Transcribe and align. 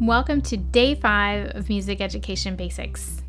Welcome 0.00 0.40
to 0.42 0.56
day 0.56 0.94
five 0.94 1.48
of 1.54 1.68
Music 1.68 2.00
Education 2.00 2.56
Basics. 2.56 3.20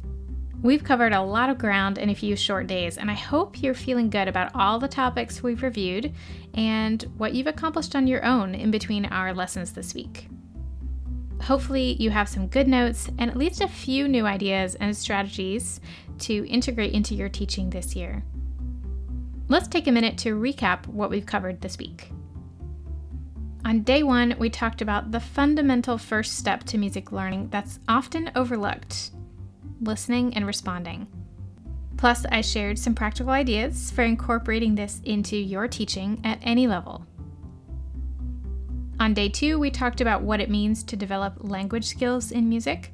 We've 0.61 0.85
covered 0.85 1.11
a 1.11 1.21
lot 1.21 1.49
of 1.49 1.57
ground 1.57 1.97
in 1.97 2.09
a 2.09 2.15
few 2.15 2.37
short 2.37 2.67
days, 2.67 2.97
and 2.97 3.11
I 3.11 3.13
hope 3.13 3.61
you're 3.61 3.73
feeling 3.73 4.09
good 4.09 4.29
about 4.29 4.55
all 4.55 4.79
the 4.79 4.87
topics 4.87 5.43
we've 5.43 5.63
reviewed 5.63 6.13
and 6.53 7.03
what 7.17 7.33
you've 7.33 7.47
accomplished 7.47 7.93
on 7.93 8.07
your 8.07 8.23
own 8.23 8.55
in 8.55 8.71
between 8.71 9.03
our 9.07 9.33
lessons 9.33 9.73
this 9.73 9.93
week. 9.93 10.29
Hopefully, 11.41 11.97
you 11.99 12.09
have 12.09 12.29
some 12.29 12.47
good 12.47 12.69
notes 12.69 13.09
and 13.19 13.29
at 13.29 13.35
least 13.35 13.59
a 13.59 13.67
few 13.67 14.07
new 14.07 14.25
ideas 14.25 14.75
and 14.75 14.95
strategies 14.95 15.81
to 16.19 16.47
integrate 16.47 16.93
into 16.93 17.15
your 17.15 17.27
teaching 17.27 17.69
this 17.69 17.97
year. 17.97 18.23
Let's 19.49 19.67
take 19.67 19.87
a 19.87 19.91
minute 19.91 20.17
to 20.19 20.39
recap 20.39 20.87
what 20.87 21.09
we've 21.09 21.25
covered 21.25 21.59
this 21.59 21.77
week. 21.77 22.13
On 23.63 23.81
day 23.81 24.01
one, 24.01 24.35
we 24.39 24.49
talked 24.49 24.81
about 24.81 25.11
the 25.11 25.19
fundamental 25.19 25.97
first 25.97 26.37
step 26.37 26.63
to 26.65 26.77
music 26.77 27.11
learning 27.11 27.49
that's 27.49 27.79
often 27.87 28.31
overlooked 28.35 29.11
listening 29.81 30.33
and 30.35 30.45
responding. 30.45 31.07
Plus, 31.97 32.25
I 32.31 32.41
shared 32.41 32.79
some 32.79 32.95
practical 32.95 33.31
ideas 33.31 33.91
for 33.91 34.03
incorporating 34.03 34.75
this 34.75 35.01
into 35.03 35.35
your 35.35 35.67
teaching 35.67 36.19
at 36.23 36.39
any 36.41 36.67
level. 36.67 37.05
On 38.99 39.13
day 39.13 39.29
two, 39.29 39.59
we 39.59 39.71
talked 39.71 40.01
about 40.01 40.21
what 40.21 40.39
it 40.39 40.49
means 40.49 40.83
to 40.83 40.95
develop 40.95 41.35
language 41.39 41.85
skills 41.85 42.31
in 42.31 42.49
music, 42.49 42.93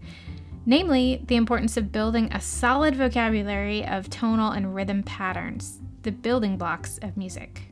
namely, 0.66 1.24
the 1.28 1.36
importance 1.36 1.78
of 1.78 1.92
building 1.92 2.32
a 2.32 2.42
solid 2.42 2.96
vocabulary 2.96 3.86
of 3.86 4.10
tonal 4.10 4.52
and 4.52 4.74
rhythm 4.74 5.04
patterns, 5.04 5.80
the 6.04 6.12
building 6.12 6.58
blocks 6.58 6.98
of 7.00 7.18
music. 7.18 7.67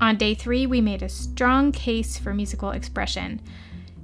On 0.00 0.16
day 0.16 0.34
three, 0.34 0.66
we 0.66 0.80
made 0.80 1.02
a 1.02 1.10
strong 1.10 1.72
case 1.72 2.16
for 2.16 2.32
musical 2.32 2.70
expression, 2.70 3.40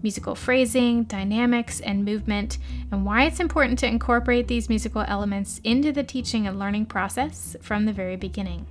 musical 0.03 0.35
phrasing, 0.35 1.05
dynamics, 1.05 1.81
and 1.81 2.05
movement, 2.05 2.59
and 2.93 3.07
why 3.07 3.25
it's 3.25 3.41
important 3.41 3.79
to 3.79 3.87
incorporate 3.87 4.47
these 4.47 4.69
musical 4.69 5.05
elements 5.09 5.59
into 5.65 5.93
the 5.93 6.05
teaching 6.05 6.47
and 6.47 6.59
learning 6.59 6.85
process 6.85 7.57
from 7.63 7.87
the 7.87 7.95
very 7.95 8.17
beginning. 8.17 8.67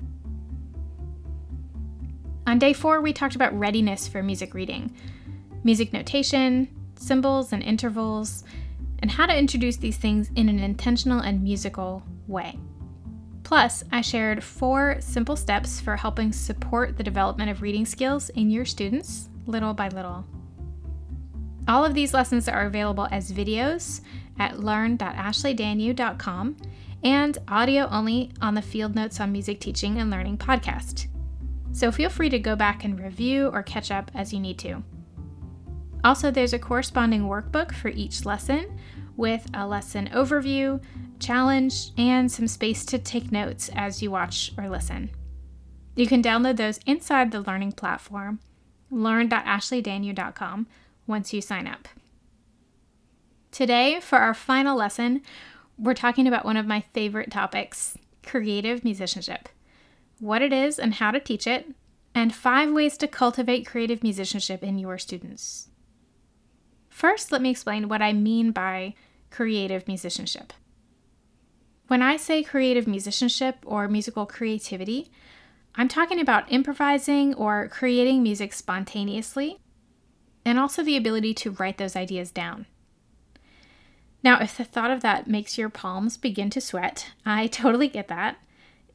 On 2.46 2.60
day 2.60 2.74
four, 2.74 3.02
we 3.02 3.12
talked 3.12 3.36
about 3.36 3.58
readiness 3.58 4.08
for 4.08 4.22
music 4.22 4.54
reading, 4.54 4.94
music 5.64 5.94
notation, 5.94 6.70
symbols 6.96 7.52
and 7.52 7.64
intervals, 7.64 8.44
and 9.00 9.10
how 9.10 9.26
to 9.26 9.36
introduce 9.36 9.78
these 9.78 9.98
things 9.98 10.30
in 10.36 10.48
an 10.48 10.60
intentional 10.60 11.22
and 11.22 11.44
musical 11.44 12.04
way. 12.28 12.60
Plus, 13.46 13.84
I 13.92 14.02
shared 14.02 14.44
four 14.44 14.98
simple 15.00 15.36
steps 15.36 15.80
for 15.80 15.96
helping 15.96 16.34
support 16.34 16.98
the 16.98 17.04
development 17.04 17.52
of 17.52 17.62
reading 17.62 17.86
skills 17.86 18.30
in 18.30 18.50
your 18.50 18.66
students 18.66 19.30
little 19.46 19.76
by 19.76 19.88
little. 19.90 20.26
All 21.68 21.86
of 21.86 21.94
these 21.94 22.12
lessons 22.12 22.50
are 22.50 22.66
available 22.66 23.08
as 23.12 23.32
videos 23.32 24.02
at 24.40 24.60
learn.ashleydanyew.com 24.60 26.58
and 27.04 27.38
audio 27.48 27.88
only 27.90 28.32
on 28.42 28.56
the 28.56 28.64
Field 28.64 28.96
Notes 28.96 29.20
on 29.20 29.32
Music 29.32 29.60
Teaching 29.60 30.00
and 30.00 30.10
Learning 30.10 30.40
podcast. 30.40 31.06
So 31.72 31.92
feel 31.92 32.10
free 32.10 32.30
to 32.30 32.40
go 32.40 32.56
back 32.56 32.84
and 32.84 33.00
review 33.00 33.50
or 33.50 33.62
catch 33.62 33.92
up 33.92 34.10
as 34.16 34.34
you 34.34 34.40
need 34.40 34.58
to. 34.60 34.82
Also, 36.04 36.32
there's 36.32 36.54
a 36.54 36.60
corresponding 36.60 37.22
workbook 37.24 37.74
for 37.74 37.90
each 37.90 38.26
lesson 38.26 38.80
with 39.18 39.48
a 39.54 39.68
lesson 39.68 40.10
overview, 40.14 40.82
challenge, 41.26 41.92
and 41.98 42.32
some 42.32 42.48
space 42.48 42.86
to 42.86 42.98
take 42.98 43.32
notes 43.32 43.70
as 43.76 44.02
you 44.02 44.12
watch 44.12 44.52
or 44.58 44.70
listen. 44.70 45.10
You 45.96 46.08
can 46.08 46.22
download 46.22 46.58
those 46.58 46.80
inside 46.86 47.32
the 47.32 47.42
learning 47.42 47.74
platform, 47.74 48.40
learn.ashleydanyew.com, 48.92 50.68
once 51.08 51.34
you 51.34 51.42
sign 51.42 51.68
up. 51.68 51.88
Today, 53.52 54.00
for 54.00 54.18
our 54.18 54.34
final 54.34 54.76
lesson, 54.76 55.22
we're 55.78 55.94
talking 55.94 56.28
about 56.28 56.46
one 56.46 56.58
of 56.58 56.66
my 56.66 56.82
favorite 56.94 57.32
topics 57.32 57.98
creative 58.24 58.84
musicianship 58.84 59.50
what 60.20 60.42
it 60.42 60.54
is 60.54 60.80
and 60.80 60.96
how 60.96 61.12
to 61.12 61.20
teach 61.20 61.46
it, 61.46 61.68
and 62.14 62.34
five 62.34 62.72
ways 62.72 62.98
to 62.98 63.08
cultivate 63.08 63.66
creative 63.66 64.02
musicianship 64.02 64.64
in 64.64 64.80
your 64.80 64.98
students. 64.98 65.70
First, 66.90 67.32
let 67.32 67.42
me 67.42 67.50
explain 67.50 67.90
what 67.90 68.02
I 68.02 68.14
mean 68.14 68.52
by 68.52 68.94
creative 69.30 69.88
musicianship. 69.88 70.54
When 71.88 72.02
I 72.02 72.18
say 72.18 72.42
creative 72.42 72.88
musicianship 72.88 73.58
or 73.64 73.88
musical 73.88 74.26
creativity, 74.26 75.12
I'm 75.76 75.88
talking 75.88 76.20
about 76.20 76.52
improvising 76.52 77.36
or 77.36 77.68
creating 77.68 78.24
music 78.24 78.54
spontaneously, 78.54 79.60
and 80.44 80.58
also 80.58 80.84
the 80.84 80.98
ability 80.98 81.34
to 81.36 81.52
write 81.52 81.78
those 81.78 81.96
ideas 81.96 82.32
down. 82.32 82.66
Now, 84.24 84.40
if 84.42 84.58
the 84.58 84.64
thought 84.64 84.90
of 84.90 85.02
that 85.02 85.28
makes 85.28 85.58
your 85.58 85.70
palms 85.70 86.18
begin 86.18 86.50
to 86.52 86.62
sweat, 86.62 87.12
I 87.26 87.48
totally 87.62 87.88
get 87.88 88.08
that. 88.08 88.38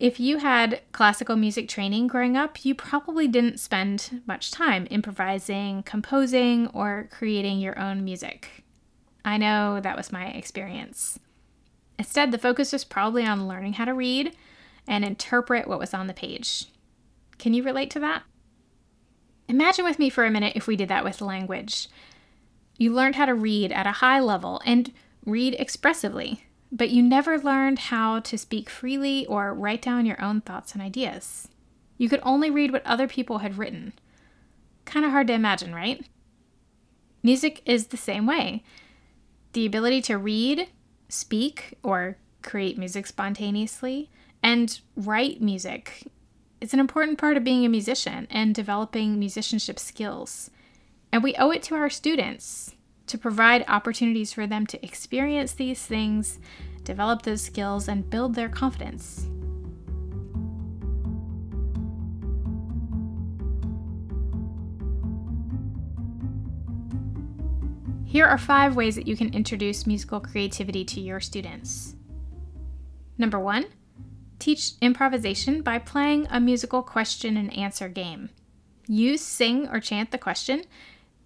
If 0.00 0.18
you 0.18 0.38
had 0.38 0.80
classical 0.92 1.36
music 1.36 1.68
training 1.68 2.06
growing 2.08 2.36
up, 2.36 2.64
you 2.64 2.74
probably 2.74 3.28
didn't 3.28 3.60
spend 3.60 4.22
much 4.26 4.50
time 4.50 4.88
improvising, 4.90 5.82
composing, 5.82 6.68
or 6.68 7.08
creating 7.12 7.60
your 7.60 7.78
own 7.78 8.02
music. 8.02 8.64
I 9.24 9.36
know 9.36 9.78
that 9.78 9.96
was 9.96 10.10
my 10.10 10.28
experience. 10.28 11.20
Instead, 12.00 12.32
the 12.32 12.38
focus 12.38 12.72
was 12.72 12.82
probably 12.82 13.26
on 13.26 13.46
learning 13.46 13.74
how 13.74 13.84
to 13.84 13.92
read 13.92 14.34
and 14.88 15.04
interpret 15.04 15.68
what 15.68 15.78
was 15.78 15.92
on 15.92 16.06
the 16.06 16.14
page. 16.14 16.64
Can 17.36 17.52
you 17.52 17.62
relate 17.62 17.90
to 17.90 18.00
that? 18.00 18.22
Imagine 19.48 19.84
with 19.84 19.98
me 19.98 20.08
for 20.08 20.24
a 20.24 20.30
minute 20.30 20.54
if 20.56 20.66
we 20.66 20.76
did 20.76 20.88
that 20.88 21.04
with 21.04 21.20
language. 21.20 21.88
You 22.78 22.94
learned 22.94 23.16
how 23.16 23.26
to 23.26 23.34
read 23.34 23.70
at 23.70 23.86
a 23.86 24.00
high 24.00 24.18
level 24.18 24.62
and 24.64 24.90
read 25.26 25.54
expressively, 25.58 26.46
but 26.72 26.88
you 26.88 27.02
never 27.02 27.38
learned 27.38 27.78
how 27.78 28.20
to 28.20 28.38
speak 28.38 28.70
freely 28.70 29.26
or 29.26 29.52
write 29.52 29.82
down 29.82 30.06
your 30.06 30.22
own 30.22 30.40
thoughts 30.40 30.72
and 30.72 30.80
ideas. 30.80 31.48
You 31.98 32.08
could 32.08 32.20
only 32.22 32.50
read 32.50 32.72
what 32.72 32.86
other 32.86 33.08
people 33.08 33.40
had 33.40 33.58
written. 33.58 33.92
Kind 34.86 35.04
of 35.04 35.10
hard 35.10 35.26
to 35.26 35.34
imagine, 35.34 35.74
right? 35.74 36.02
Music 37.22 37.60
is 37.66 37.88
the 37.88 37.98
same 37.98 38.24
way. 38.24 38.64
The 39.52 39.66
ability 39.66 40.00
to 40.00 40.16
read, 40.16 40.70
speak 41.10 41.74
or 41.82 42.16
create 42.42 42.78
music 42.78 43.06
spontaneously 43.06 44.08
and 44.42 44.80
write 44.96 45.42
music. 45.42 46.04
It's 46.60 46.74
an 46.74 46.80
important 46.80 47.18
part 47.18 47.36
of 47.36 47.44
being 47.44 47.64
a 47.64 47.68
musician 47.68 48.26
and 48.30 48.54
developing 48.54 49.18
musicianship 49.18 49.78
skills. 49.78 50.50
And 51.12 51.22
we 51.22 51.34
owe 51.36 51.50
it 51.50 51.62
to 51.64 51.74
our 51.74 51.90
students 51.90 52.74
to 53.06 53.18
provide 53.18 53.64
opportunities 53.66 54.32
for 54.32 54.46
them 54.46 54.66
to 54.68 54.84
experience 54.84 55.52
these 55.52 55.84
things, 55.84 56.38
develop 56.84 57.22
those 57.22 57.42
skills, 57.42 57.88
and 57.88 58.08
build 58.08 58.34
their 58.34 58.48
confidence. 58.48 59.26
Here 68.10 68.26
are 68.26 68.38
five 68.38 68.74
ways 68.74 68.96
that 68.96 69.06
you 69.06 69.16
can 69.16 69.32
introduce 69.32 69.86
musical 69.86 70.18
creativity 70.18 70.84
to 70.84 71.00
your 71.00 71.20
students. 71.20 71.94
Number 73.16 73.38
one, 73.38 73.66
teach 74.40 74.72
improvisation 74.80 75.62
by 75.62 75.78
playing 75.78 76.26
a 76.28 76.40
musical 76.40 76.82
question 76.82 77.36
and 77.36 77.56
answer 77.56 77.88
game. 77.88 78.30
You 78.88 79.16
sing 79.16 79.68
or 79.68 79.78
chant 79.78 80.10
the 80.10 80.18
question, 80.18 80.64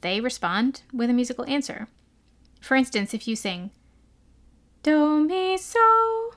they 0.03 0.21
respond 0.21 0.83
with 0.93 1.09
a 1.09 1.15
musical 1.15 1.47
answer. 1.47 1.89
For 2.61 2.75
instance, 2.75 3.15
if 3.15 3.27
you 3.27 3.35
sing, 3.35 3.71
Do, 4.83 5.25
mi, 5.25 5.57
so, 5.57 6.33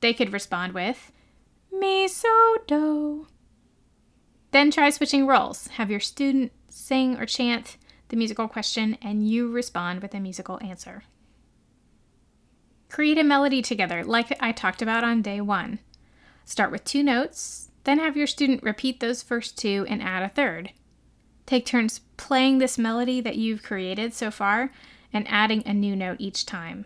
they 0.00 0.14
could 0.14 0.32
respond 0.32 0.72
with, 0.72 1.12
Mi, 1.70 2.08
so, 2.08 2.56
do. 2.66 3.26
Then 4.50 4.70
try 4.70 4.88
switching 4.88 5.26
roles. 5.26 5.66
Have 5.66 5.90
your 5.90 6.00
student 6.00 6.52
sing 6.70 7.18
or 7.18 7.26
chant 7.26 7.76
the 8.08 8.16
musical 8.16 8.48
question, 8.48 8.96
and 9.02 9.28
you 9.28 9.50
respond 9.50 10.02
with 10.02 10.14
a 10.14 10.20
musical 10.20 10.58
answer. 10.62 11.04
Create 12.88 13.18
a 13.18 13.24
melody 13.24 13.60
together, 13.60 14.02
like 14.02 14.36
I 14.40 14.52
talked 14.52 14.80
about 14.80 15.04
on 15.04 15.22
day 15.22 15.40
one. 15.40 15.78
Start 16.44 16.70
with 16.70 16.84
two 16.84 17.02
notes, 17.02 17.70
then 17.84 17.98
have 17.98 18.16
your 18.16 18.26
student 18.26 18.62
repeat 18.62 19.00
those 19.00 19.22
first 19.22 19.58
two 19.58 19.86
and 19.88 20.02
add 20.02 20.22
a 20.22 20.28
third. 20.28 20.72
Take 21.46 21.66
turns 21.66 22.00
playing 22.16 22.58
this 22.58 22.78
melody 22.78 23.20
that 23.20 23.36
you've 23.36 23.62
created 23.62 24.12
so 24.12 24.30
far 24.30 24.70
and 25.12 25.26
adding 25.28 25.62
a 25.64 25.72
new 25.72 25.96
note 25.96 26.16
each 26.18 26.44
time. 26.44 26.84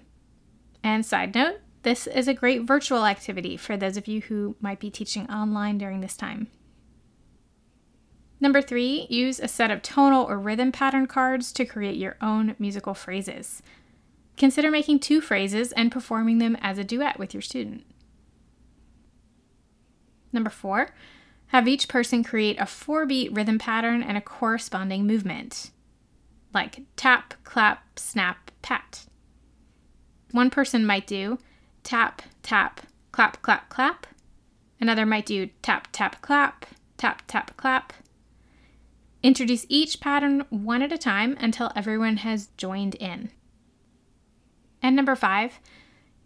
And 0.84 1.04
side 1.06 1.34
note, 1.34 1.60
this 1.82 2.06
is 2.06 2.28
a 2.28 2.34
great 2.34 2.62
virtual 2.62 3.04
activity 3.04 3.56
for 3.56 3.76
those 3.76 3.96
of 3.96 4.06
you 4.06 4.20
who 4.22 4.54
might 4.60 4.78
be 4.78 4.90
teaching 4.90 5.28
online 5.28 5.78
during 5.78 6.00
this 6.00 6.16
time. 6.16 6.48
Number 8.42 8.60
three, 8.60 9.06
use 9.08 9.38
a 9.38 9.46
set 9.46 9.70
of 9.70 9.82
tonal 9.82 10.28
or 10.28 10.36
rhythm 10.36 10.72
pattern 10.72 11.06
cards 11.06 11.52
to 11.52 11.64
create 11.64 11.96
your 11.96 12.16
own 12.20 12.56
musical 12.58 12.92
phrases. 12.92 13.62
Consider 14.36 14.68
making 14.68 14.98
two 14.98 15.20
phrases 15.20 15.70
and 15.70 15.92
performing 15.92 16.38
them 16.38 16.56
as 16.60 16.76
a 16.76 16.82
duet 16.82 17.20
with 17.20 17.32
your 17.32 17.40
student. 17.40 17.84
Number 20.32 20.50
four, 20.50 20.88
have 21.48 21.68
each 21.68 21.86
person 21.86 22.24
create 22.24 22.60
a 22.60 22.66
four 22.66 23.06
beat 23.06 23.32
rhythm 23.32 23.60
pattern 23.60 24.02
and 24.02 24.18
a 24.18 24.20
corresponding 24.20 25.06
movement. 25.06 25.70
like 26.52 26.82
tap, 26.96 27.34
clap, 27.44 27.96
snap, 27.96 28.50
pat. 28.60 29.06
One 30.32 30.50
person 30.50 30.84
might 30.84 31.06
do 31.06 31.38
tap, 31.84 32.22
tap, 32.42 32.80
clap, 33.12 33.40
clap, 33.42 33.68
clap. 33.68 34.06
Another 34.80 35.06
might 35.06 35.26
do 35.26 35.50
tap, 35.62 35.88
tap, 35.92 36.20
clap, 36.22 36.66
tap, 36.96 37.22
tap, 37.28 37.56
clap. 37.56 37.92
Introduce 39.22 39.66
each 39.68 40.00
pattern 40.00 40.44
one 40.50 40.82
at 40.82 40.92
a 40.92 40.98
time 40.98 41.36
until 41.40 41.70
everyone 41.76 42.18
has 42.18 42.48
joined 42.56 42.96
in. 42.96 43.30
And 44.82 44.96
number 44.96 45.14
five, 45.14 45.60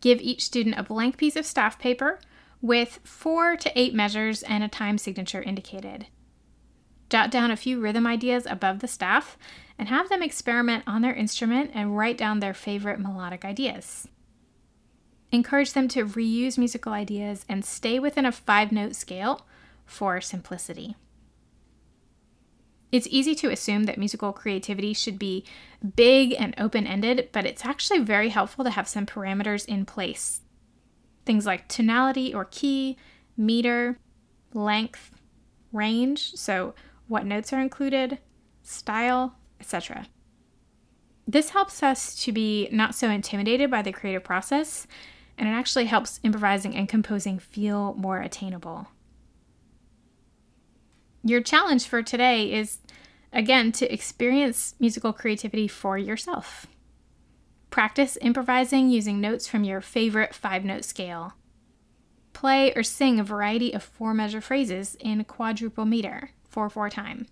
give 0.01 0.21
each 0.21 0.45
student 0.45 0.79
a 0.79 0.83
blank 0.83 1.19
piece 1.19 1.37
of 1.37 1.45
staff 1.45 1.79
paper 1.79 2.19
with 2.63 3.01
four 3.05 3.55
to 3.57 3.79
eight 3.79 3.95
measures 3.95 4.43
and 4.45 4.65
a 4.65 4.69
time 4.69 4.97
signature 4.97 5.43
indicated. 5.43 6.07
Jot 7.11 7.31
down 7.31 7.51
a 7.51 7.57
few 7.57 7.79
rhythm 7.81 8.07
ideas 8.07 8.47
above 8.49 8.81
the 8.81 8.89
staff 8.89 9.37
and 9.79 9.89
have 9.89 10.09
them 10.09 10.23
experiment 10.23 10.83
on 10.87 11.03
their 11.03 11.15
instrument 11.15 11.71
and 11.75 11.97
write 11.97 12.17
down 12.17 12.41
their 12.41 12.55
favorite 12.55 12.99
melodic 12.99 13.45
ideas. 13.45 14.09
Encourage 15.31 15.75
them 15.75 15.87
to 15.89 16.07
reuse 16.07 16.57
musical 16.57 16.93
ideas 16.93 17.45
and 17.49 17.65
stay 17.65 17.99
within 17.99 18.25
a 18.25 18.33
five 18.33 18.73
note 18.73 18.97
scale 18.97 19.47
for 19.85 20.21
simplicity. 20.21 20.97
It's 22.93 23.09
easy 23.11 23.35
to 23.37 23.51
assume 23.51 23.85
that 23.85 23.99
musical 23.99 24.33
creativity 24.33 24.93
should 24.95 25.19
be 25.19 25.45
big 25.97 26.35
and 26.39 26.55
open 26.57 26.87
ended, 26.87 27.29
but 27.33 27.45
it's 27.45 27.65
actually 27.65 28.01
very 28.01 28.29
helpful 28.29 28.65
to 28.65 28.71
have 28.71 28.89
some 28.89 29.07
parameters 29.07 29.67
in 29.67 29.85
place. 29.85 30.41
Things 31.25 31.47
like 31.47 31.69
tonality 31.69 32.33
or 32.33 32.45
key, 32.45 32.97
meter, 33.37 33.99
length, 34.55 35.11
range, 35.73 36.33
so 36.35 36.75
what 37.09 37.27
notes 37.27 37.53
are 37.53 37.61
included, 37.61 38.19
style, 38.63 39.37
etc. 39.61 40.07
This 41.27 41.51
helps 41.51 41.83
us 41.83 42.15
to 42.23 42.33
be 42.33 42.69
not 42.71 42.95
so 42.95 43.11
intimidated 43.11 43.71
by 43.71 43.83
the 43.83 43.93
creative 43.93 44.23
process, 44.23 44.87
and 45.37 45.49
it 45.49 45.53
actually 45.53 45.87
helps 45.87 46.21
improvising 46.23 46.75
and 46.75 46.89
composing 46.89 47.39
feel 47.39 47.95
more 47.95 48.21
attainable. 48.21 48.89
Your 51.27 51.41
challenge 51.41 51.89
for 51.89 52.05
today 52.05 52.53
is, 52.53 52.79
again, 53.33 53.73
to 53.73 53.93
experience 53.93 54.77
musical 54.79 55.13
creativity 55.13 55.67
for 55.67 55.99
yourself. 55.99 56.69
Practice 57.69 58.17
improvising 58.21 58.91
using 58.91 59.21
notes 59.21 59.49
from 59.49 59.65
your 59.65 59.81
favorite 59.81 60.37
five 60.37 60.65
note 60.65 60.85
scale. 60.85 61.33
Play 62.33 62.73
or 62.75 62.85
sing 62.85 63.19
a 63.19 63.25
variety 63.25 63.73
of 63.75 63.83
four 63.83 64.15
measure 64.15 64.41
phrases 64.41 64.97
in 65.01 65.25
quadruple 65.25 65.85
meter, 65.85 66.31
4 66.49 66.71
4 66.71 66.91
time. 66.91 67.27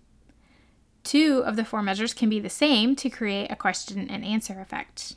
Two 1.05 1.41
of 1.45 1.55
the 1.55 1.63
four 1.63 1.81
measures 1.81 2.13
can 2.13 2.29
be 2.29 2.41
the 2.41 2.49
same 2.49 2.97
to 2.97 3.09
create 3.09 3.49
a 3.49 3.55
question 3.55 4.09
and 4.09 4.25
answer 4.25 4.59
effect. 4.59 5.15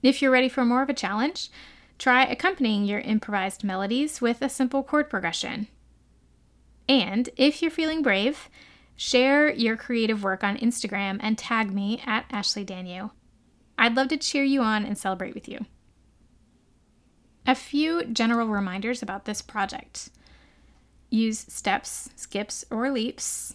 If 0.00 0.22
you're 0.22 0.30
ready 0.30 0.48
for 0.48 0.64
more 0.64 0.82
of 0.82 0.90
a 0.90 0.94
challenge, 0.94 1.50
try 1.98 2.24
accompanying 2.24 2.84
your 2.84 3.00
improvised 3.00 3.64
melodies 3.64 4.20
with 4.20 4.42
a 4.42 4.48
simple 4.48 4.84
chord 4.84 5.10
progression. 5.10 5.66
And 6.88 7.30
if 7.36 7.62
you're 7.62 7.70
feeling 7.70 8.02
brave, 8.02 8.48
share 8.96 9.50
your 9.52 9.76
creative 9.76 10.22
work 10.22 10.44
on 10.44 10.58
Instagram 10.58 11.18
and 11.20 11.38
tag 11.38 11.72
me 11.72 12.02
at 12.06 12.26
Ashley 12.30 12.64
Danyew. 12.64 13.10
I'd 13.78 13.96
love 13.96 14.08
to 14.08 14.16
cheer 14.16 14.44
you 14.44 14.62
on 14.62 14.84
and 14.84 14.96
celebrate 14.96 15.34
with 15.34 15.48
you. 15.48 15.66
A 17.46 17.54
few 17.54 18.04
general 18.06 18.48
reminders 18.48 19.02
about 19.02 19.24
this 19.24 19.42
project. 19.42 20.10
Use 21.10 21.38
steps, 21.38 22.10
skips, 22.16 22.64
or 22.70 22.90
leaps. 22.90 23.54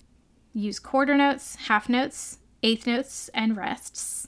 Use 0.54 0.80
quarter 0.80 1.16
notes, 1.16 1.56
half 1.68 1.90
notes, 1.90 2.40
eighth 2.64 2.86
notes, 2.86 3.30
and 3.34 3.58
rests. 3.58 4.28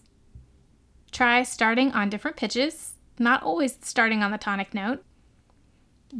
Try 1.11 1.43
starting 1.43 1.91
on 1.91 2.09
different 2.09 2.37
pitches, 2.37 2.95
not 3.19 3.43
always 3.43 3.77
starting 3.81 4.23
on 4.23 4.31
the 4.31 4.37
tonic 4.37 4.73
note. 4.73 5.03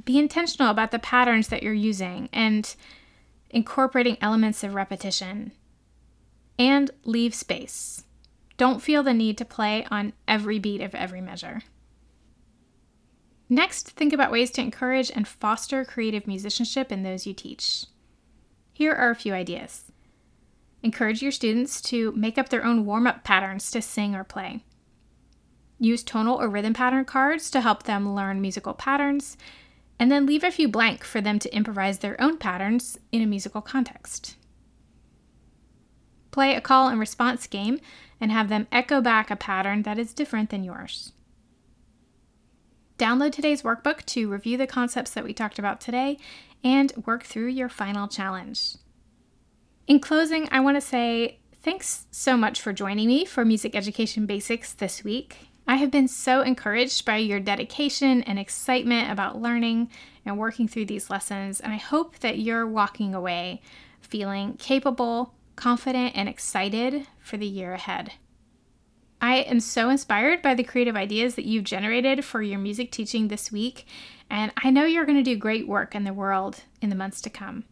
Be 0.06 0.18
intentional 0.18 0.70
about 0.70 0.92
the 0.92 1.00
patterns 1.00 1.50
that 1.50 1.64
you're 1.64 1.74
using 1.74 2.30
and 2.32 2.76
incorporating 3.50 4.18
elements 4.22 4.64
of 4.64 4.74
repetition. 4.74 5.52
And 6.58 6.92
leave 7.04 7.34
space. 7.34 8.04
Don't 8.58 8.82
feel 8.82 9.04
the 9.04 9.14
need 9.14 9.38
to 9.40 9.46
play 9.46 9.86
on 9.90 10.14
every 10.28 10.60
beat 10.60 10.82
of 10.82 10.94
every 10.94 11.22
measure. 11.22 11.64
Next, 13.50 13.90
think 13.90 14.14
about 14.14 14.32
ways 14.32 14.52
to 14.52 14.62
encourage 14.62 15.12
and 15.14 15.28
foster 15.28 15.84
creative 15.84 16.26
musicianship 16.26 16.92
in 16.92 17.04
those 17.04 17.28
you 17.28 17.34
teach. 17.34 17.86
Here 18.72 18.94
are 18.94 19.10
a 19.10 19.16
few 19.16 19.34
ideas. 19.34 19.92
Encourage 20.84 21.22
your 21.22 21.32
students 21.32 21.82
to 21.82 22.12
make 22.14 22.38
up 22.38 22.50
their 22.50 22.64
own 22.64 22.86
warm 22.86 23.08
up 23.08 23.24
patterns 23.24 23.70
to 23.72 23.82
sing 23.82 24.16
or 24.16 24.24
play. 24.24 24.64
Use 25.80 26.04
tonal 26.04 26.40
or 26.40 26.48
rhythm 26.48 26.74
pattern 26.74 27.04
cards 27.04 27.52
to 27.52 27.62
help 27.62 27.84
them 27.84 28.16
learn 28.16 28.40
musical 28.40 28.74
patterns, 28.74 29.36
and 30.02 30.12
then 30.12 30.26
leave 30.26 30.44
a 30.44 30.50
few 30.50 30.68
blank 30.68 31.04
for 31.04 31.22
them 31.22 31.38
to 31.38 31.56
improvise 31.56 32.00
their 32.00 32.20
own 32.20 32.36
patterns 32.36 32.98
in 33.12 33.22
a 33.22 33.28
musical 33.28 33.62
context. 33.62 34.36
Play 36.32 36.56
a 36.56 36.62
call 36.62 36.88
and 36.88 37.00
response 37.00 37.46
game 37.46 37.80
and 38.20 38.32
have 38.32 38.50
them 38.50 38.66
echo 38.72 39.00
back 39.00 39.30
a 39.30 39.36
pattern 39.36 39.84
that 39.84 40.00
is 40.00 40.16
different 40.16 40.50
than 40.50 40.64
yours. 40.64 41.12
Download 42.98 43.32
today's 43.32 43.62
workbook 43.62 44.04
to 44.08 44.28
review 44.28 44.58
the 44.58 44.66
concepts 44.66 45.12
that 45.12 45.24
we 45.24 45.36
talked 45.36 45.60
about 45.60 45.80
today 45.80 46.18
and 46.64 46.92
work 47.06 47.22
through 47.22 47.50
your 47.50 47.70
final 47.70 48.08
challenge. 48.08 48.78
In 49.86 50.00
closing, 50.00 50.50
I 50.52 50.62
want 50.62 50.78
to 50.78 50.82
say 50.82 51.38
thanks 51.62 52.08
so 52.10 52.36
much 52.36 52.60
for 52.60 52.74
joining 52.74 53.08
me 53.08 53.24
for 53.24 53.46
Music 53.46 53.76
Education 53.76 54.26
Basics 54.26 54.74
this 54.74 55.04
week. 55.04 55.51
I 55.72 55.76
have 55.76 55.90
been 55.90 56.10
so 56.10 56.42
encouraged 56.42 57.06
by 57.06 57.16
your 57.16 57.40
dedication 57.40 58.24
and 58.24 58.38
excitement 58.38 59.10
about 59.10 59.42
learning 59.42 59.90
and 60.26 60.38
working 60.38 60.68
through 60.68 60.88
these 60.88 61.10
lessons, 61.10 61.62
and 61.62 61.72
I 61.72 61.78
hope 61.78 62.20
that 62.20 62.40
you're 62.40 62.68
walking 62.68 63.16
away 63.16 63.62
feeling 64.02 64.58
capable, 64.58 65.34
confident, 65.56 66.12
and 66.14 66.28
excited 66.28 67.08
for 67.22 67.38
the 67.38 67.48
year 67.48 67.72
ahead. 67.72 68.12
I 69.22 69.38
am 69.38 69.62
so 69.62 69.88
inspired 69.88 70.42
by 70.42 70.56
the 70.56 70.66
creative 70.66 70.98
ideas 70.98 71.36
that 71.36 71.46
you've 71.46 71.64
generated 71.64 72.26
for 72.26 72.42
your 72.42 72.60
music 72.60 72.92
teaching 72.92 73.30
this 73.30 73.50
week, 73.50 73.86
and 74.30 74.52
I 74.62 74.72
know 74.72 74.84
you're 74.84 75.06
going 75.06 75.20
to 75.20 75.24
do 75.24 75.38
great 75.38 75.70
work 75.70 75.96
in 75.96 76.04
the 76.04 76.12
world 76.12 76.64
in 76.82 76.90
the 76.90 76.98
months 76.98 77.22
to 77.22 77.30
come. 77.30 77.64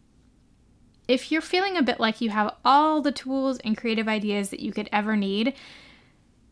If 1.06 1.30
you're 1.30 1.42
feeling 1.42 1.76
a 1.76 1.82
bit 1.82 2.00
like 2.00 2.22
you 2.22 2.30
have 2.30 2.54
all 2.64 3.02
the 3.02 3.12
tools 3.12 3.58
and 3.58 3.76
creative 3.76 4.08
ideas 4.08 4.48
that 4.48 4.60
you 4.60 4.72
could 4.72 4.88
ever 4.90 5.16
need, 5.16 5.52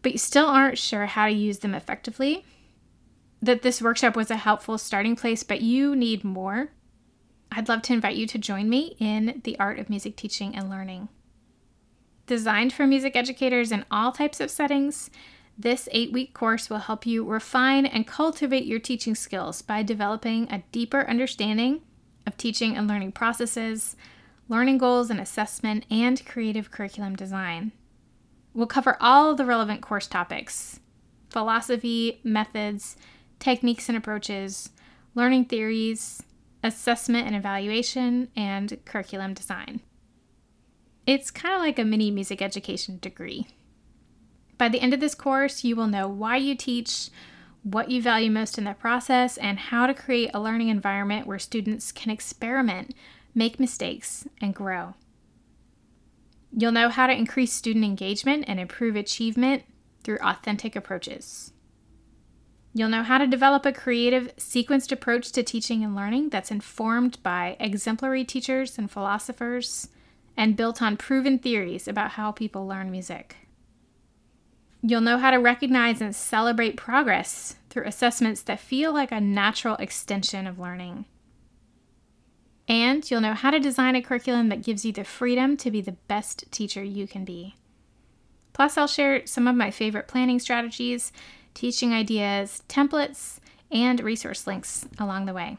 but 0.03 0.13
you 0.13 0.19
still 0.19 0.47
aren't 0.47 0.79
sure 0.79 1.07
how 1.07 1.27
to 1.27 1.33
use 1.33 1.59
them 1.59 1.75
effectively, 1.75 2.45
that 3.41 3.63
this 3.63 3.83
workshop 3.83 4.17
was 4.17 4.31
a 4.31 4.37
helpful 4.37 4.79
starting 4.79 5.17
place, 5.17 5.43
but 5.43 5.61
you 5.61 5.95
need 5.95 6.25
more, 6.25 6.71
I'd 7.51 7.69
love 7.69 7.83
to 7.83 7.93
invite 7.93 8.17
you 8.17 8.27
to 8.27 8.39
join 8.39 8.69
me 8.69 8.97
in 8.99 9.41
the 9.45 9.59
art 9.59 9.79
of 9.79 9.89
music 9.89 10.17
teaching 10.17 10.55
and 10.55 10.69
learning. 10.69 11.09
Designed 12.27 12.73
for 12.73 12.87
music 12.87 13.17
educators 13.17 13.73
in 13.73 13.87
all 13.91 14.13
types 14.13 14.41
of 14.41 14.51
settings, 14.51 15.11
this 15.57 15.89
eight 15.93 16.13
week 16.13 16.35
course 16.35 16.69
will 16.69 16.79
help 16.79 17.07
you 17.07 17.25
refine 17.25 17.87
and 17.87 18.07
cultivate 18.07 18.65
your 18.65 18.79
teaching 18.79 19.15
skills 19.15 19.63
by 19.63 19.83
developing 19.83 20.51
a 20.51 20.63
deeper 20.71 21.09
understanding 21.09 21.81
of 22.27 22.37
teaching 22.37 22.77
and 22.77 22.87
learning 22.87 23.13
processes, 23.13 23.97
learning 24.49 24.79
goals 24.79 25.11
and 25.11 25.19
assessment, 25.19 25.85
and 25.91 26.25
creative 26.27 26.71
curriculum 26.71 27.17
design. 27.17 27.73
We'll 28.59 28.67
cover 28.67 28.97
all 29.01 29.37
the 29.37 29.45
relevant 29.45 29.83
course 29.83 30.09
topics 30.09 30.81
philosophy, 31.31 32.21
methods, 32.25 32.97
techniques 33.39 33.89
and 33.89 33.97
approaches, 33.97 34.71
learning 35.15 35.45
theories, 35.45 36.25
assessment 36.65 37.29
and 37.29 37.37
evaluation, 37.37 38.31
and 38.35 38.81
curriculum 38.85 39.35
design. 39.35 39.79
It's 41.07 41.31
kind 41.31 41.55
of 41.55 41.61
like 41.61 41.79
a 41.79 41.85
mini 41.85 42.11
music 42.11 42.43
education 42.43 42.99
degree. 43.01 43.47
By 44.57 44.69
the 44.69 44.81
end 44.81 44.93
of 44.93 44.99
this 44.99 45.15
course, 45.15 45.63
you 45.63 45.77
will 45.77 45.87
know 45.87 46.09
why 46.09 46.39
you 46.39 46.57
teach, 46.57 47.11
what 47.63 47.93
you 47.93 48.03
value 48.03 48.33
most 48.33 48.59
in 48.59 48.65
the 48.65 48.73
process, 48.73 49.37
and 49.37 49.57
how 49.57 49.87
to 49.87 49.95
create 49.95 50.33
a 50.35 50.41
learning 50.41 50.67
environment 50.67 51.29
where 51.29 51.39
students 51.39 51.93
can 51.93 52.11
experiment, 52.11 52.93
make 53.37 53.61
mistakes, 53.61 54.27
and 54.41 54.53
grow. 54.53 54.95
You'll 56.57 56.73
know 56.73 56.89
how 56.89 57.07
to 57.07 57.13
increase 57.13 57.53
student 57.53 57.85
engagement 57.85 58.45
and 58.49 58.59
improve 58.59 58.97
achievement 58.97 59.65
through 60.03 60.19
authentic 60.19 60.75
approaches. 60.75 61.53
You'll 62.75 62.89
know 62.89 63.03
how 63.03 63.19
to 63.19 63.27
develop 63.27 63.67
a 63.67 63.73
creative, 63.73 64.35
sequenced 64.37 64.93
approach 64.93 65.33
to 65.33 65.43
teaching 65.43 65.83
and 65.83 65.97
learning 65.97 66.29
that's 66.29 66.51
informed 66.51 67.23
by 67.23 67.57
exemplary 67.59 68.25
teachers 68.25 68.79
and 68.79 68.91
philosophers 68.91 69.89
and 70.37 70.57
built 70.57 70.81
on 70.81 70.97
proven 70.97 71.39
theories 71.39 71.89
about 71.89 72.13
how 72.13 72.31
people 72.31 72.67
learn 72.67 72.91
music. 72.91 73.37
You'll 74.81 75.01
know 75.01 75.19
how 75.19 75.33
to 75.33 75.39
recognize 75.39 76.01
and 76.01 76.15
celebrate 76.15 76.77
progress 76.77 77.57
through 77.69 77.87
assessments 77.87 78.43
that 78.43 78.61
feel 78.61 78.93
like 78.93 79.11
a 79.11 79.21
natural 79.21 79.75
extension 79.77 80.47
of 80.47 80.59
learning. 80.59 81.05
And 82.69 83.11
you'll 83.11 83.23
know 83.23 83.33
how 83.33 83.51
to 83.51 83.59
design 83.59 83.97
a 83.97 84.03
curriculum 84.03 84.51
that 84.51 84.63
gives 84.63 84.85
you 84.85 84.93
the 84.93 85.05
freedom 85.05 85.57
to 85.57 85.71
be 85.71 85.81
the 85.81 85.97
best 86.07 86.45
teacher 86.53 86.85
you 86.85 87.09
can 87.09 87.25
be. 87.25 87.57
Plus, 88.53 88.77
I'll 88.77 88.87
share 88.87 89.27
some 89.27 89.49
of 89.49 89.57
my 89.57 89.71
favorite 89.71 90.07
planning 90.07 90.39
strategies, 90.39 91.13
teaching 91.55 91.95
ideas, 91.95 92.63
templates, 92.69 93.39
and 93.71 94.01
resource 94.01 94.47
links 94.47 94.87
along 94.99 95.27
the 95.27 95.33
way. 95.33 95.57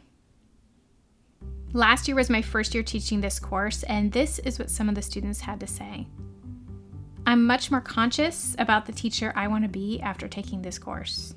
Last 1.74 2.08
year 2.08 2.16
was 2.16 2.30
my 2.30 2.42
first 2.42 2.74
year 2.74 2.84
teaching 2.84 3.22
this 3.22 3.40
course, 3.40 3.84
and 3.84 4.12
this 4.12 4.40
is 4.40 4.60
what 4.60 4.70
some 4.70 4.90
of 4.90 4.96
the 4.96 5.02
students 5.02 5.42
had 5.42 5.60
to 5.60 5.68
say. 5.68 6.08
I'm 7.26 7.46
much 7.46 7.70
more 7.70 7.82
conscious 7.82 8.56
about 8.58 8.86
the 8.86 8.92
teacher 8.92 9.32
I 9.36 9.48
want 9.48 9.64
to 9.64 9.70
be 9.70 10.02
after 10.02 10.28
taking 10.28 10.62
this 10.62 10.80
course. 10.80 11.36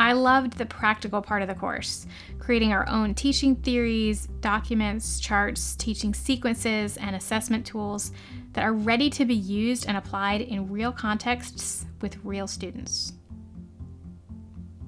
I 0.00 0.12
loved 0.12 0.54
the 0.54 0.66
practical 0.66 1.22
part 1.22 1.42
of 1.42 1.48
the 1.48 1.54
course, 1.54 2.06
creating 2.38 2.72
our 2.72 2.88
own 2.88 3.14
teaching 3.14 3.54
theories, 3.56 4.26
documents, 4.40 5.20
charts, 5.20 5.76
teaching 5.76 6.12
sequences, 6.12 6.96
and 6.96 7.14
assessment 7.14 7.64
tools 7.64 8.10
that 8.54 8.64
are 8.64 8.72
ready 8.72 9.08
to 9.10 9.24
be 9.24 9.34
used 9.34 9.86
and 9.86 9.96
applied 9.96 10.40
in 10.40 10.70
real 10.70 10.90
contexts 10.92 11.86
with 12.00 12.18
real 12.24 12.46
students. 12.46 13.12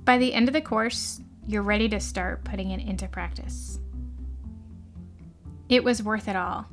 By 0.04 0.18
the 0.18 0.34
end 0.34 0.48
of 0.48 0.54
the 0.54 0.60
course, 0.60 1.20
you're 1.46 1.62
ready 1.62 1.88
to 1.88 2.00
start 2.00 2.44
putting 2.44 2.72
it 2.72 2.80
into 2.80 3.06
practice. 3.06 3.78
It 5.68 5.82
was 5.82 6.02
worth 6.02 6.28
it 6.28 6.36
all. 6.36 6.66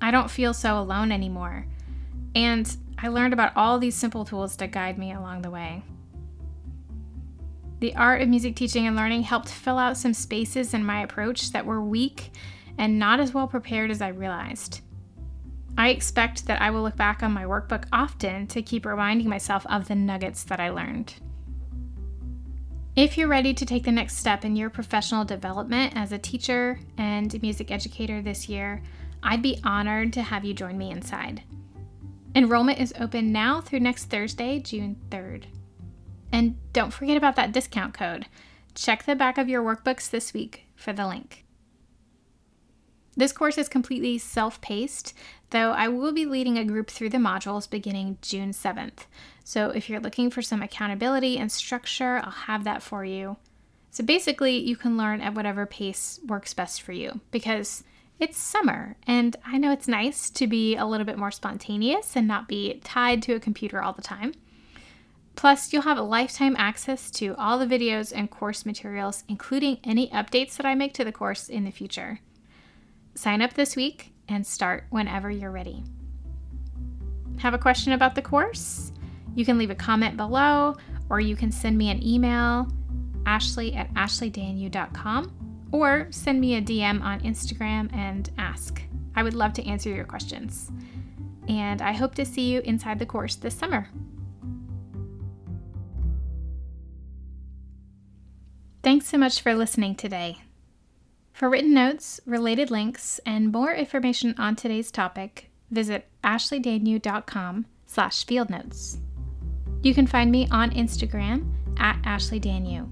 I 0.00 0.10
don't 0.10 0.30
feel 0.30 0.54
so 0.54 0.78
alone 0.78 1.12
anymore. 1.12 1.66
And 2.34 2.74
I 2.98 3.08
learned 3.08 3.32
about 3.32 3.52
all 3.56 3.78
these 3.78 3.94
simple 3.94 4.24
tools 4.24 4.56
to 4.56 4.66
guide 4.66 4.98
me 4.98 5.12
along 5.12 5.42
the 5.42 5.50
way. 5.50 5.82
The 7.82 7.96
art 7.96 8.22
of 8.22 8.28
music 8.28 8.54
teaching 8.54 8.86
and 8.86 8.94
learning 8.94 9.22
helped 9.22 9.48
fill 9.48 9.76
out 9.76 9.96
some 9.96 10.14
spaces 10.14 10.72
in 10.72 10.86
my 10.86 11.02
approach 11.02 11.50
that 11.50 11.66
were 11.66 11.82
weak 11.82 12.30
and 12.78 12.96
not 12.96 13.18
as 13.18 13.34
well 13.34 13.48
prepared 13.48 13.90
as 13.90 14.00
I 14.00 14.06
realized. 14.10 14.82
I 15.76 15.88
expect 15.88 16.46
that 16.46 16.62
I 16.62 16.70
will 16.70 16.82
look 16.82 16.94
back 16.94 17.24
on 17.24 17.32
my 17.32 17.42
workbook 17.42 17.86
often 17.92 18.46
to 18.46 18.62
keep 18.62 18.86
reminding 18.86 19.28
myself 19.28 19.66
of 19.66 19.88
the 19.88 19.96
nuggets 19.96 20.44
that 20.44 20.60
I 20.60 20.70
learned. 20.70 21.14
If 22.94 23.18
you're 23.18 23.26
ready 23.26 23.52
to 23.52 23.66
take 23.66 23.82
the 23.82 23.90
next 23.90 24.16
step 24.16 24.44
in 24.44 24.54
your 24.54 24.70
professional 24.70 25.24
development 25.24 25.94
as 25.96 26.12
a 26.12 26.18
teacher 26.18 26.78
and 26.98 27.42
music 27.42 27.72
educator 27.72 28.22
this 28.22 28.48
year, 28.48 28.80
I'd 29.24 29.42
be 29.42 29.58
honored 29.64 30.12
to 30.12 30.22
have 30.22 30.44
you 30.44 30.54
join 30.54 30.78
me 30.78 30.92
inside. 30.92 31.42
Enrollment 32.36 32.78
is 32.78 32.94
open 33.00 33.32
now 33.32 33.60
through 33.60 33.80
next 33.80 34.04
Thursday, 34.04 34.60
June 34.60 34.94
3rd. 35.10 35.46
And 36.32 36.56
don't 36.72 36.92
forget 36.92 37.16
about 37.16 37.36
that 37.36 37.52
discount 37.52 37.94
code. 37.94 38.26
Check 38.74 39.04
the 39.04 39.14
back 39.14 39.36
of 39.38 39.48
your 39.48 39.62
workbooks 39.62 40.10
this 40.10 40.32
week 40.32 40.66
for 40.74 40.92
the 40.92 41.06
link. 41.06 41.44
This 43.14 43.32
course 43.32 43.58
is 43.58 43.68
completely 43.68 44.16
self 44.16 44.60
paced, 44.62 45.12
though 45.50 45.72
I 45.72 45.88
will 45.88 46.12
be 46.12 46.24
leading 46.24 46.56
a 46.56 46.64
group 46.64 46.90
through 46.90 47.10
the 47.10 47.18
modules 47.18 47.68
beginning 47.68 48.16
June 48.22 48.52
7th. 48.52 49.06
So 49.44 49.68
if 49.68 49.90
you're 49.90 50.00
looking 50.00 50.30
for 50.30 50.40
some 50.40 50.62
accountability 50.62 51.36
and 51.36 51.52
structure, 51.52 52.22
I'll 52.24 52.30
have 52.30 52.64
that 52.64 52.82
for 52.82 53.04
you. 53.04 53.36
So 53.90 54.02
basically, 54.02 54.56
you 54.56 54.76
can 54.76 54.96
learn 54.96 55.20
at 55.20 55.34
whatever 55.34 55.66
pace 55.66 56.18
works 56.26 56.54
best 56.54 56.80
for 56.80 56.92
you 56.92 57.20
because 57.30 57.84
it's 58.18 58.38
summer 58.38 58.96
and 59.06 59.36
I 59.44 59.58
know 59.58 59.72
it's 59.72 59.88
nice 59.88 60.30
to 60.30 60.46
be 60.46 60.76
a 60.76 60.86
little 60.86 61.04
bit 61.04 61.18
more 61.18 61.30
spontaneous 61.30 62.16
and 62.16 62.26
not 62.26 62.48
be 62.48 62.80
tied 62.84 63.20
to 63.24 63.34
a 63.34 63.40
computer 63.40 63.82
all 63.82 63.92
the 63.92 64.00
time. 64.00 64.32
Plus, 65.34 65.72
you'll 65.72 65.82
have 65.82 65.98
a 65.98 66.02
lifetime 66.02 66.54
access 66.58 67.10
to 67.10 67.34
all 67.36 67.58
the 67.58 67.66
videos 67.66 68.12
and 68.14 68.30
course 68.30 68.66
materials, 68.66 69.24
including 69.28 69.78
any 69.82 70.08
updates 70.10 70.56
that 70.56 70.66
I 70.66 70.74
make 70.74 70.92
to 70.94 71.04
the 71.04 71.12
course 71.12 71.48
in 71.48 71.64
the 71.64 71.70
future. 71.70 72.20
Sign 73.14 73.42
up 73.42 73.54
this 73.54 73.76
week 73.76 74.12
and 74.28 74.46
start 74.46 74.84
whenever 74.90 75.30
you're 75.30 75.50
ready. 75.50 75.82
Have 77.38 77.54
a 77.54 77.58
question 77.58 77.92
about 77.92 78.14
the 78.14 78.22
course? 78.22 78.92
You 79.34 79.44
can 79.44 79.58
leave 79.58 79.70
a 79.70 79.74
comment 79.74 80.16
below 80.16 80.76
or 81.08 81.20
you 81.20 81.36
can 81.36 81.50
send 81.50 81.76
me 81.76 81.90
an 81.90 82.02
email, 82.06 82.68
ashley 83.26 83.74
at 83.74 83.92
ashleydanyew.com, 83.94 85.68
or 85.72 86.06
send 86.10 86.40
me 86.40 86.56
a 86.56 86.62
DM 86.62 87.02
on 87.02 87.20
Instagram 87.20 87.92
and 87.94 88.30
ask. 88.38 88.82
I 89.14 89.22
would 89.22 89.34
love 89.34 89.52
to 89.54 89.66
answer 89.66 89.90
your 89.90 90.04
questions. 90.04 90.70
And 91.48 91.82
I 91.82 91.92
hope 91.92 92.14
to 92.14 92.24
see 92.24 92.52
you 92.52 92.60
inside 92.60 92.98
the 92.98 93.06
course 93.06 93.34
this 93.34 93.54
summer. 93.54 93.88
Thanks 98.82 99.06
so 99.06 99.16
much 99.16 99.40
for 99.40 99.54
listening 99.54 99.94
today. 99.94 100.38
For 101.32 101.48
written 101.48 101.72
notes, 101.72 102.20
related 102.26 102.68
links, 102.68 103.20
and 103.24 103.52
more 103.52 103.72
information 103.72 104.34
on 104.38 104.56
today's 104.56 104.90
topic, 104.90 105.50
visit 105.70 106.08
ashleydanyew.com 106.24 107.66
slash 107.86 108.26
field 108.26 108.50
notes. 108.50 108.98
You 109.82 109.94
can 109.94 110.08
find 110.08 110.32
me 110.32 110.48
on 110.50 110.72
Instagram 110.72 111.48
at 111.78 112.02
ashleydanyew. 112.02 112.88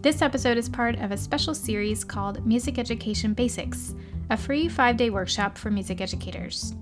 This 0.00 0.22
episode 0.22 0.56
is 0.56 0.68
part 0.68 0.96
of 1.00 1.10
a 1.10 1.16
special 1.16 1.56
series 1.56 2.04
called 2.04 2.46
Music 2.46 2.78
Education 2.78 3.34
Basics, 3.34 3.96
a 4.30 4.36
free 4.36 4.68
five 4.68 4.96
day 4.96 5.10
workshop 5.10 5.58
for 5.58 5.72
music 5.72 6.00
educators. 6.00 6.72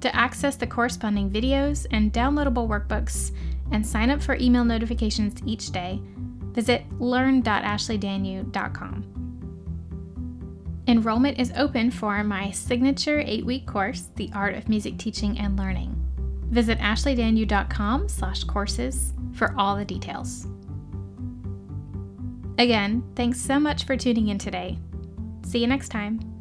To 0.00 0.16
access 0.16 0.56
the 0.56 0.66
corresponding 0.66 1.28
videos 1.28 1.86
and 1.90 2.10
downloadable 2.10 2.66
workbooks 2.66 3.32
and 3.70 3.86
sign 3.86 4.08
up 4.08 4.22
for 4.22 4.34
email 4.36 4.64
notifications 4.64 5.42
each 5.44 5.72
day, 5.72 6.00
visit 6.52 6.84
learn.ashleydanyew.com. 6.98 9.14
Enrollment 10.86 11.38
is 11.38 11.52
open 11.54 11.90
for 11.90 12.24
my 12.24 12.50
signature 12.50 13.22
eight 13.26 13.44
week 13.44 13.66
course, 13.66 14.08
The 14.16 14.30
Art 14.34 14.54
of 14.54 14.70
Music 14.70 14.96
Teaching 14.96 15.38
and 15.38 15.58
Learning. 15.58 15.94
Visit 16.50 16.78
ashleydanyew.com 16.78 18.08
slash 18.08 18.44
courses 18.44 19.12
for 19.34 19.54
all 19.58 19.76
the 19.76 19.84
details. 19.84 20.46
Again, 22.58 23.04
thanks 23.14 23.40
so 23.40 23.60
much 23.60 23.84
for 23.84 23.96
tuning 23.96 24.28
in 24.28 24.38
today. 24.38 24.78
See 25.44 25.58
you 25.58 25.66
next 25.66 25.90
time. 25.90 26.37